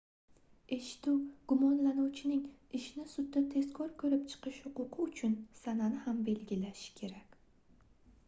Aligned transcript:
eshituv 0.75 1.17
gumonlanuvchining 1.51 2.47
ishni 2.79 3.03
sudda 3.11 3.43
tezkor 3.55 3.91
koʻrib 4.03 4.23
chiqish 4.33 4.57
huquqi 4.63 5.05
uchun 5.05 5.35
sanani 5.61 5.99
ham 6.07 6.23
belgilashi 6.31 6.89
kerak 7.03 7.37